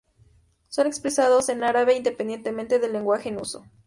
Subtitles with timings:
[0.69, 3.67] Son expresados en árabe independientemente del lenguaje en uso.